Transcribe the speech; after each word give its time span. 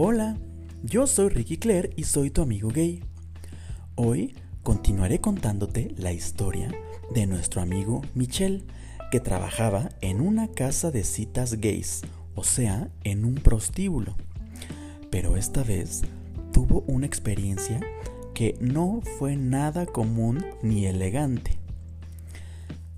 Hola, 0.00 0.36
yo 0.84 1.08
soy 1.08 1.28
Ricky 1.28 1.56
Claire 1.56 1.90
y 1.96 2.04
soy 2.04 2.30
tu 2.30 2.40
amigo 2.40 2.68
gay. 2.68 3.02
Hoy 3.96 4.36
continuaré 4.62 5.20
contándote 5.20 5.92
la 5.96 6.12
historia 6.12 6.70
de 7.12 7.26
nuestro 7.26 7.62
amigo 7.62 8.02
Michel, 8.14 8.64
que 9.10 9.18
trabajaba 9.18 9.88
en 10.00 10.20
una 10.20 10.46
casa 10.52 10.92
de 10.92 11.02
citas 11.02 11.54
gays, 11.54 12.02
o 12.36 12.44
sea, 12.44 12.90
en 13.02 13.24
un 13.24 13.34
prostíbulo. 13.34 14.14
Pero 15.10 15.36
esta 15.36 15.64
vez 15.64 16.02
tuvo 16.52 16.84
una 16.86 17.06
experiencia 17.06 17.80
que 18.34 18.56
no 18.60 19.00
fue 19.18 19.34
nada 19.34 19.84
común 19.84 20.46
ni 20.62 20.86
elegante. 20.86 21.58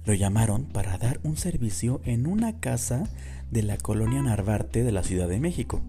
Lo 0.05 0.13
llamaron 0.13 0.67
para 0.67 0.99
dar 0.99 1.19
un 1.23 1.39
servicio 1.39 2.03
en 2.05 2.27
una 2.27 2.61
casa 2.61 3.05
de 3.51 3.63
la 3.63 3.79
colonia 3.79 4.21
Narvarte 4.21 4.83
de 4.83 4.93
la 4.93 5.03
Ciudad 5.03 5.31
de 5.31 5.41
México. 5.41 5.81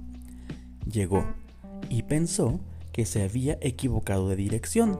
Llegó 0.89 1.25
y 1.89 2.03
pensó 2.03 2.59
que 2.91 3.05
se 3.05 3.23
había 3.23 3.57
equivocado 3.61 4.29
de 4.29 4.35
dirección, 4.35 4.99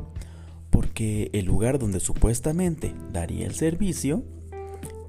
porque 0.69 1.29
el 1.33 1.45
lugar 1.45 1.79
donde 1.79 1.99
supuestamente 1.99 2.93
daría 3.11 3.45
el 3.45 3.53
servicio 3.53 4.23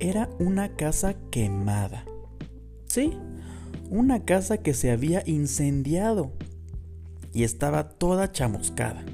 era 0.01 0.29
una 0.39 0.75
casa 0.77 1.15
quemada. 1.31 2.05
Sí, 2.87 3.13
una 3.89 4.25
casa 4.25 4.59
que 4.59 4.75
se 4.75 4.91
había 4.91 5.23
incendiado 5.27 6.33
y 7.33 7.45
estaba 7.45 7.89
toda 7.89 8.33
chamuscada. 8.33 9.05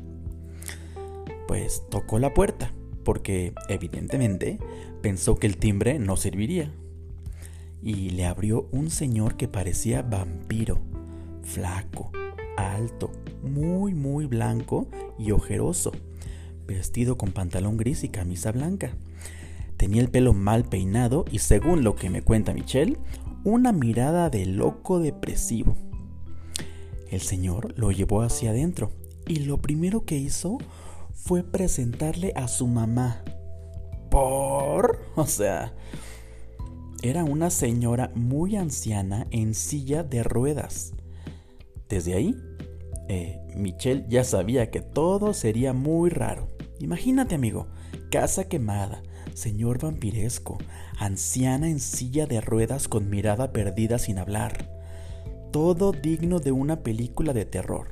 Pues 1.47 1.83
tocó 1.91 2.19
la 2.19 2.34
puerta, 2.34 2.73
porque 3.05 3.53
evidentemente 3.69 4.59
pensó 5.03 5.37
que 5.37 5.47
el 5.47 5.56
timbre 5.56 5.98
no 5.98 6.17
serviría. 6.17 6.73
Y 7.83 8.11
le 8.11 8.27
abrió 8.27 8.69
un 8.73 8.91
señor 8.91 9.37
que 9.37 9.48
parecía 9.48 10.03
vampiro, 10.03 10.81
flaco, 11.48 12.12
alto, 12.56 13.10
muy 13.42 13.94
muy 13.94 14.27
blanco 14.27 14.86
y 15.18 15.32
ojeroso, 15.32 15.92
vestido 16.66 17.16
con 17.16 17.32
pantalón 17.32 17.77
gris 17.77 18.04
y 18.04 18.08
camisa 18.08 18.52
blanca. 18.52 18.92
Tenía 19.76 20.02
el 20.02 20.10
pelo 20.10 20.34
mal 20.34 20.64
peinado 20.64 21.24
y 21.30 21.38
según 21.38 21.84
lo 21.84 21.96
que 21.96 22.10
me 22.10 22.22
cuenta 22.22 22.52
Michelle, 22.52 22.98
una 23.44 23.72
mirada 23.72 24.28
de 24.28 24.44
loco 24.44 25.00
depresivo. 25.00 25.76
El 27.10 27.20
señor 27.20 27.74
lo 27.78 27.91
llevó 27.91 28.22
hacia 28.22 28.50
adentro 28.50 28.92
y 29.26 29.41
lo 29.41 29.58
primero 29.58 30.04
que 30.04 30.16
hizo 30.16 30.58
fue 31.14 31.42
presentarle 31.42 32.32
a 32.36 32.48
su 32.48 32.66
mamá. 32.66 33.22
¿Por? 34.10 35.00
O 35.16 35.26
sea, 35.26 35.74
era 37.02 37.24
una 37.24 37.50
señora 37.50 38.10
muy 38.14 38.56
anciana 38.56 39.26
en 39.30 39.54
silla 39.54 40.02
de 40.02 40.22
ruedas. 40.22 40.92
Desde 41.89 42.14
ahí, 42.14 42.36
eh, 43.08 43.41
Michelle 43.56 44.05
ya 44.08 44.25
sabía 44.25 44.70
que 44.70 44.81
todo 44.81 45.33
sería 45.33 45.72
muy 45.72 46.11
raro. 46.11 46.48
Imagínate, 46.78 47.34
amigo, 47.34 47.69
casa 48.11 48.48
quemada, 48.48 49.03
señor 49.34 49.81
vampiresco, 49.81 50.59
anciana 50.98 51.69
en 51.69 51.81
silla 51.81 52.27
de 52.27 52.41
ruedas 52.41 52.89
con 52.89 53.09
mirada 53.09 53.53
perdida 53.53 53.98
sin 53.98 54.19
hablar. 54.19 54.70
Todo 55.50 55.92
digno 55.92 56.41
de 56.41 56.53
una 56.53 56.83
película 56.83 57.33
de 57.33 57.47
terror. 57.47 57.89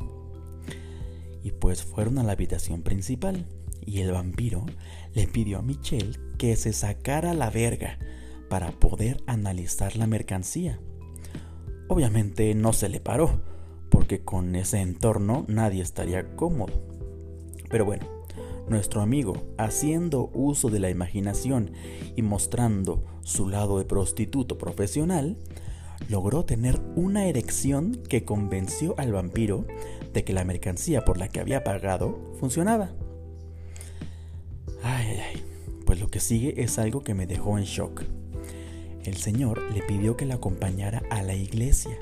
Y 1.42 1.52
pues 1.52 1.82
fueron 1.82 2.18
a 2.18 2.22
la 2.22 2.32
habitación 2.32 2.82
principal 2.82 3.46
y 3.86 4.00
el 4.00 4.12
vampiro 4.12 4.66
le 5.14 5.26
pidió 5.26 5.58
a 5.58 5.62
Michelle 5.62 6.18
que 6.38 6.56
se 6.56 6.72
sacara 6.72 7.32
la 7.32 7.50
verga 7.50 7.98
para 8.50 8.72
poder 8.72 9.22
analizar 9.26 9.96
la 9.96 10.06
mercancía. 10.06 10.80
Obviamente 11.88 12.54
no 12.54 12.72
se 12.72 12.88
le 12.88 13.00
paró, 13.00 13.40
porque 13.96 14.20
con 14.20 14.54
ese 14.56 14.82
entorno 14.82 15.46
nadie 15.48 15.82
estaría 15.82 16.36
cómodo. 16.36 16.74
Pero 17.70 17.86
bueno, 17.86 18.04
nuestro 18.68 19.00
amigo, 19.00 19.54
haciendo 19.56 20.30
uso 20.34 20.68
de 20.68 20.80
la 20.80 20.90
imaginación 20.90 21.70
y 22.14 22.20
mostrando 22.20 23.02
su 23.22 23.48
lado 23.48 23.78
de 23.78 23.86
prostituto 23.86 24.58
profesional, 24.58 25.38
logró 26.10 26.44
tener 26.44 26.78
una 26.94 27.26
erección 27.26 28.02
que 28.06 28.26
convenció 28.26 28.94
al 28.98 29.12
vampiro 29.12 29.64
de 30.12 30.24
que 30.24 30.34
la 30.34 30.44
mercancía 30.44 31.02
por 31.06 31.16
la 31.16 31.28
que 31.28 31.40
había 31.40 31.64
pagado 31.64 32.18
funcionaba. 32.38 32.90
Ay, 34.82 35.06
ay, 35.08 35.20
ay, 35.32 35.44
pues 35.86 36.00
lo 36.00 36.08
que 36.08 36.20
sigue 36.20 36.62
es 36.62 36.78
algo 36.78 37.02
que 37.02 37.14
me 37.14 37.26
dejó 37.26 37.56
en 37.56 37.64
shock. 37.64 38.02
El 39.04 39.16
Señor 39.16 39.62
le 39.72 39.80
pidió 39.80 40.18
que 40.18 40.26
la 40.26 40.34
acompañara 40.34 41.02
a 41.08 41.22
la 41.22 41.34
iglesia. 41.34 41.96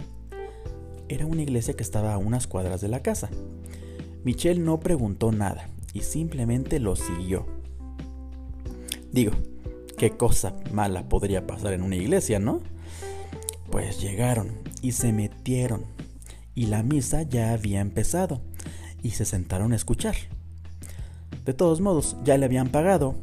Era 1.09 1.27
una 1.27 1.43
iglesia 1.43 1.75
que 1.75 1.83
estaba 1.83 2.15
a 2.15 2.19
unas 2.19 2.47
cuadras 2.47 2.81
de 2.81 2.89
la 2.89 3.01
casa. 3.01 3.29
Michelle 4.25 4.61
no 4.61 4.81
preguntó 4.81 5.33
nada 5.33 5.69
y 5.93 6.01
simplemente 6.01 6.81
lo 6.81 6.97
siguió. 6.97 7.47
Digo, 9.13 9.33
qué 9.99 10.11
cosa 10.11 10.57
mala 10.73 11.09
podría 11.09 11.47
pasar 11.47 11.73
en 11.73 11.83
una 11.83 11.97
iglesia, 11.97 12.39
¿no? 12.39 12.61
Pues 13.71 14.01
llegaron 14.01 14.59
y 14.81 14.93
se 14.93 15.13
metieron 15.13 15.85
y 16.55 16.67
la 16.67 16.83
misa 16.83 17.23
ya 17.23 17.53
había 17.53 17.81
empezado 17.81 18.41
y 19.03 19.11
se 19.11 19.25
sentaron 19.25 19.73
a 19.73 19.77
escuchar. 19.77 20.17
De 21.45 21.53
todos 21.53 21.81
modos, 21.81 22.17
ya 22.25 22.39
le 22.39 22.47
habían 22.47 22.69
pagado. 22.71 23.17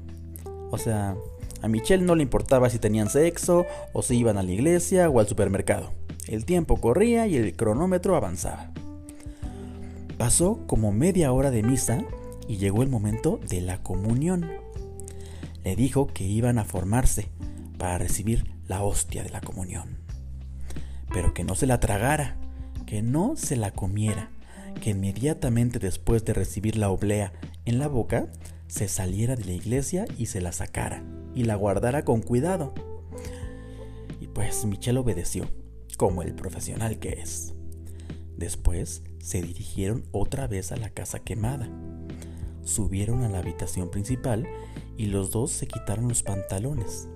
O 0.70 0.78
sea, 0.78 1.16
a 1.62 1.68
Michelle 1.68 2.04
no 2.04 2.16
le 2.16 2.24
importaba 2.24 2.70
si 2.70 2.78
tenían 2.78 3.10
sexo 3.10 3.66
o 3.94 4.02
si 4.02 4.18
iban 4.18 4.38
a 4.38 4.44
la 4.44 4.52
iglesia 4.52 5.10
o 5.10 5.20
al 5.20 5.28
supermercado. 5.28 5.92
El 6.32 6.46
tiempo 6.46 6.78
corría 6.78 7.28
y 7.28 7.36
el 7.36 7.58
cronómetro 7.58 8.16
avanzaba. 8.16 8.72
Pasó 10.18 10.66
como 10.66 10.94
media 10.94 11.34
hora 11.34 11.52
de 11.52 11.62
misa 11.62 12.06
y 12.48 12.56
llegó 12.56 12.84
el 12.84 12.90
momento 12.90 13.42
de 13.50 13.60
la 13.60 13.84
comunión. 13.84 14.50
Le 15.66 15.76
dijo 15.76 16.08
que 16.08 16.24
iban 16.24 16.58
a 16.58 16.64
formarse 16.64 17.28
para 17.78 17.98
recibir 17.98 18.50
la 18.70 18.82
hostia 18.82 19.24
de 19.24 19.30
la 19.30 19.42
comunión. 19.42 19.98
Pero 21.14 21.34
que 21.34 21.44
no 21.44 21.54
se 21.54 21.68
la 21.68 21.82
tragara, 21.82 22.38
que 22.86 23.02
no 23.02 23.36
se 23.36 23.58
la 23.58 23.72
comiera, 23.72 24.30
que 24.80 24.92
inmediatamente 24.92 25.80
después 25.80 26.24
de 26.24 26.32
recibir 26.32 26.78
la 26.78 26.92
oblea 26.92 27.34
en 27.66 27.78
la 27.78 27.90
boca, 27.90 28.28
se 28.68 28.88
saliera 28.88 29.36
de 29.36 29.44
la 29.44 29.52
iglesia 29.52 30.06
y 30.18 30.28
se 30.28 30.40
la 30.40 30.54
sacara 30.54 31.04
y 31.36 31.44
la 31.44 31.56
guardara 31.56 32.06
con 32.06 32.22
cuidado. 32.22 32.74
Y 34.22 34.28
pues 34.28 34.64
Michelle 34.64 35.00
obedeció, 35.00 35.50
como 36.02 36.24
el 36.24 36.34
profesional 36.34 36.98
que 36.98 37.10
es. 37.10 37.54
Después 38.36 39.04
se 39.20 39.44
dirigieron 39.44 40.04
otra 40.12 40.48
vez 40.48 40.72
a 40.72 40.78
la 40.78 40.90
casa 40.90 41.20
quemada 41.20 41.70
subieron 42.64 43.22
a 43.22 43.30
la 43.30 43.38
habitación 43.38 43.92
principal 43.92 44.48
y 44.98 45.08
los 45.08 45.30
dos 45.30 45.52
se 45.52 45.68
quitaron 45.68 46.08
los 46.08 46.24
pantalones. 46.24 47.08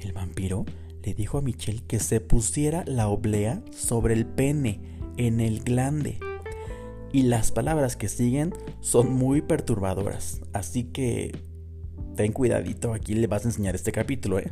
El 0.00 0.14
vampiro 0.14 0.64
le 1.02 1.12
dijo 1.12 1.36
a 1.36 1.42
Michelle 1.42 1.82
que 1.86 1.98
se 1.98 2.20
pusiera 2.20 2.82
la 2.86 3.08
oblea 3.08 3.62
sobre 3.72 4.14
el 4.14 4.24
pene, 4.24 4.80
en 5.18 5.40
el 5.40 5.62
glande. 5.62 6.18
Y 7.12 7.24
las 7.24 7.52
palabras 7.52 7.96
que 7.96 8.08
siguen 8.08 8.54
son 8.80 9.12
muy 9.12 9.42
perturbadoras, 9.42 10.40
así 10.54 10.84
que 10.84 11.36
ten 12.16 12.32
cuidadito, 12.32 12.94
aquí 12.94 13.14
le 13.14 13.26
vas 13.26 13.44
a 13.44 13.48
enseñar 13.48 13.74
este 13.74 13.92
capítulo. 13.92 14.38
¿eh? 14.38 14.50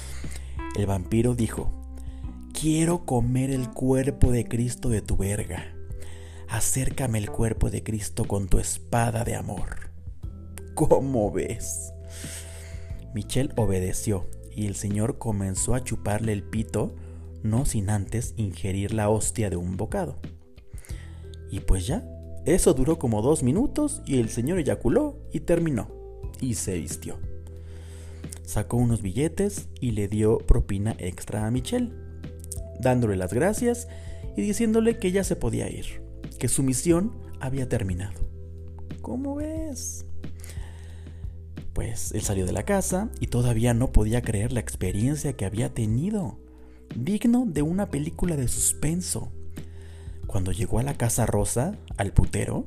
el 0.76 0.86
vampiro 0.86 1.36
dijo, 1.36 1.81
quiero 2.62 3.04
comer 3.04 3.50
el 3.50 3.70
cuerpo 3.70 4.30
de 4.30 4.44
Cristo 4.44 4.88
de 4.88 5.02
tu 5.02 5.16
verga 5.16 5.74
acércame 6.48 7.18
el 7.18 7.28
cuerpo 7.28 7.70
de 7.70 7.82
Cristo 7.82 8.24
con 8.24 8.46
tu 8.46 8.60
espada 8.60 9.24
de 9.24 9.34
amor. 9.34 9.90
¿Cómo 10.74 11.32
ves? 11.32 11.92
Michelle 13.14 13.52
obedeció 13.56 14.28
y 14.54 14.66
el 14.66 14.76
Señor 14.76 15.18
comenzó 15.18 15.74
a 15.74 15.82
chuparle 15.82 16.32
el 16.32 16.44
pito, 16.44 16.94
no 17.42 17.64
sin 17.64 17.90
antes 17.90 18.32
ingerir 18.36 18.94
la 18.94 19.10
hostia 19.10 19.50
de 19.50 19.56
un 19.56 19.76
bocado. 19.76 20.20
Y 21.50 21.58
pues 21.58 21.88
ya, 21.88 22.06
eso 22.46 22.74
duró 22.74 22.96
como 22.96 23.22
dos 23.22 23.42
minutos 23.42 24.02
y 24.06 24.20
el 24.20 24.28
Señor 24.28 24.60
eyaculó 24.60 25.18
y 25.32 25.40
terminó, 25.40 25.88
y 26.40 26.54
se 26.54 26.78
vistió. 26.78 27.18
Sacó 28.44 28.76
unos 28.76 29.02
billetes 29.02 29.68
y 29.80 29.90
le 29.90 30.06
dio 30.06 30.38
propina 30.38 30.94
extra 31.00 31.44
a 31.44 31.50
Michelle, 31.50 32.01
dándole 32.82 33.16
las 33.16 33.32
gracias 33.32 33.88
y 34.36 34.42
diciéndole 34.42 34.98
que 34.98 35.12
ya 35.12 35.24
se 35.24 35.36
podía 35.36 35.70
ir 35.70 36.02
que 36.42 36.48
su 36.48 36.64
misión 36.64 37.12
había 37.38 37.68
terminado. 37.68 38.20
¿Cómo 39.00 39.36
ves? 39.36 40.06
Pues 41.72 42.10
él 42.10 42.22
salió 42.22 42.46
de 42.46 42.52
la 42.52 42.64
casa 42.64 43.10
y 43.20 43.28
todavía 43.28 43.74
no 43.74 43.92
podía 43.92 44.22
creer 44.22 44.52
la 44.52 44.58
experiencia 44.58 45.34
que 45.34 45.44
había 45.44 45.72
tenido, 45.72 46.40
digno 46.96 47.44
de 47.46 47.62
una 47.62 47.90
película 47.90 48.34
de 48.34 48.48
suspenso. 48.48 49.30
Cuando 50.26 50.50
llegó 50.50 50.80
a 50.80 50.82
la 50.82 50.94
casa 50.94 51.26
rosa, 51.26 51.78
al 51.96 52.12
putero, 52.12 52.66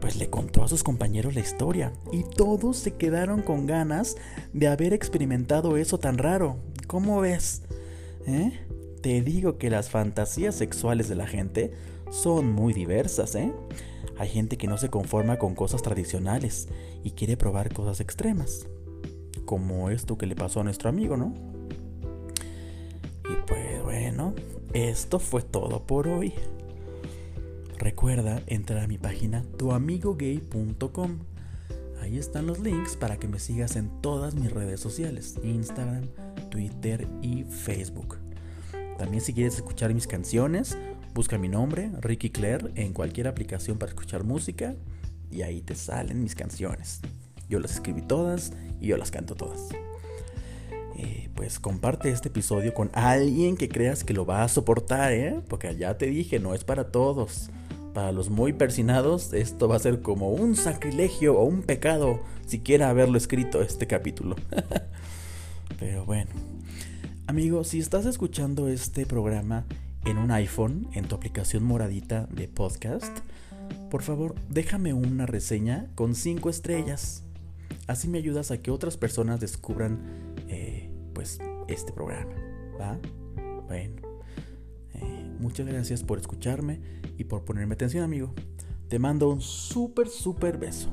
pues 0.00 0.16
le 0.16 0.28
contó 0.28 0.64
a 0.64 0.68
sus 0.68 0.82
compañeros 0.82 1.36
la 1.36 1.42
historia 1.42 1.92
y 2.10 2.24
todos 2.24 2.76
se 2.76 2.94
quedaron 2.94 3.40
con 3.42 3.66
ganas 3.66 4.16
de 4.52 4.66
haber 4.66 4.94
experimentado 4.94 5.76
eso 5.76 5.98
tan 5.98 6.18
raro. 6.18 6.56
¿Cómo 6.88 7.20
ves? 7.20 7.62
¿Eh? 8.26 8.66
Te 9.02 9.20
digo 9.20 9.58
que 9.58 9.68
las 9.68 9.90
fantasías 9.90 10.54
sexuales 10.54 11.08
de 11.08 11.16
la 11.16 11.26
gente 11.26 11.72
son 12.10 12.52
muy 12.52 12.72
diversas, 12.72 13.34
¿eh? 13.34 13.52
Hay 14.16 14.28
gente 14.28 14.56
que 14.56 14.68
no 14.68 14.78
se 14.78 14.90
conforma 14.90 15.40
con 15.40 15.56
cosas 15.56 15.82
tradicionales 15.82 16.68
y 17.02 17.10
quiere 17.10 17.36
probar 17.36 17.74
cosas 17.74 17.98
extremas, 17.98 18.68
como 19.44 19.90
esto 19.90 20.16
que 20.16 20.26
le 20.26 20.36
pasó 20.36 20.60
a 20.60 20.64
nuestro 20.64 20.88
amigo, 20.88 21.16
¿no? 21.16 21.34
Y 23.28 23.34
pues 23.48 23.82
bueno, 23.82 24.34
esto 24.72 25.18
fue 25.18 25.42
todo 25.42 25.84
por 25.84 26.06
hoy. 26.06 26.32
Recuerda 27.78 28.40
entrar 28.46 28.84
a 28.84 28.86
mi 28.86 28.98
página 28.98 29.44
tuamigogay.com. 29.58 31.18
Ahí 32.00 32.18
están 32.18 32.46
los 32.46 32.60
links 32.60 32.94
para 32.96 33.16
que 33.16 33.26
me 33.26 33.40
sigas 33.40 33.74
en 33.74 34.00
todas 34.00 34.36
mis 34.36 34.52
redes 34.52 34.78
sociales, 34.78 35.40
Instagram, 35.42 36.06
Twitter 36.50 37.08
y 37.20 37.42
Facebook. 37.42 38.18
También 39.02 39.20
si 39.20 39.34
quieres 39.34 39.56
escuchar 39.56 39.92
mis 39.92 40.06
canciones, 40.06 40.78
busca 41.12 41.36
mi 41.36 41.48
nombre, 41.48 41.90
Ricky 42.02 42.30
Claire, 42.30 42.70
en 42.76 42.92
cualquier 42.92 43.26
aplicación 43.26 43.76
para 43.76 43.90
escuchar 43.90 44.22
música 44.22 44.76
y 45.28 45.42
ahí 45.42 45.60
te 45.60 45.74
salen 45.74 46.22
mis 46.22 46.36
canciones. 46.36 47.00
Yo 47.48 47.58
las 47.58 47.72
escribí 47.72 48.02
todas 48.02 48.52
y 48.80 48.86
yo 48.86 48.96
las 48.96 49.10
canto 49.10 49.34
todas. 49.34 49.70
Eh, 50.96 51.30
pues 51.34 51.58
comparte 51.58 52.10
este 52.10 52.28
episodio 52.28 52.74
con 52.74 52.92
alguien 52.92 53.56
que 53.56 53.68
creas 53.68 54.04
que 54.04 54.14
lo 54.14 54.24
va 54.24 54.44
a 54.44 54.48
soportar, 54.48 55.12
¿eh? 55.12 55.40
Porque 55.48 55.76
ya 55.76 55.98
te 55.98 56.06
dije, 56.06 56.38
no 56.38 56.54
es 56.54 56.62
para 56.62 56.92
todos. 56.92 57.50
Para 57.94 58.12
los 58.12 58.30
muy 58.30 58.52
persinados, 58.52 59.32
esto 59.32 59.66
va 59.66 59.74
a 59.74 59.80
ser 59.80 60.00
como 60.00 60.30
un 60.30 60.54
sacrilegio 60.54 61.36
o 61.36 61.42
un 61.42 61.62
pecado 61.62 62.20
siquiera 62.46 62.88
haberlo 62.88 63.18
escrito 63.18 63.62
este 63.62 63.88
capítulo. 63.88 64.36
Pero 65.80 66.04
bueno. 66.04 66.51
Amigo, 67.32 67.64
si 67.64 67.78
estás 67.78 68.04
escuchando 68.04 68.68
este 68.68 69.06
programa 69.06 69.64
en 70.04 70.18
un 70.18 70.30
iPhone, 70.32 70.86
en 70.92 71.08
tu 71.08 71.14
aplicación 71.14 71.64
moradita 71.64 72.26
de 72.26 72.46
podcast, 72.46 73.20
por 73.90 74.02
favor 74.02 74.34
déjame 74.50 74.92
una 74.92 75.24
reseña 75.24 75.90
con 75.94 76.14
5 76.14 76.50
estrellas. 76.50 77.24
Así 77.86 78.06
me 78.06 78.18
ayudas 78.18 78.50
a 78.50 78.60
que 78.60 78.70
otras 78.70 78.98
personas 78.98 79.40
descubran 79.40 79.98
eh, 80.48 80.90
pues 81.14 81.38
este 81.68 81.90
programa. 81.94 82.34
¿Va? 82.78 82.98
Bueno. 83.66 84.02
Eh, 84.92 85.30
muchas 85.38 85.66
gracias 85.66 86.02
por 86.02 86.18
escucharme 86.18 86.80
y 87.16 87.24
por 87.24 87.46
ponerme 87.46 87.76
atención, 87.76 88.04
amigo. 88.04 88.34
Te 88.88 88.98
mando 88.98 89.30
un 89.30 89.40
súper, 89.40 90.08
súper 90.08 90.58
beso. 90.58 90.90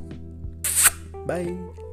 Bye. 1.27 1.88